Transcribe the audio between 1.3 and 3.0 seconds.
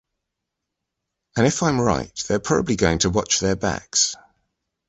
And if I am right, they are probably going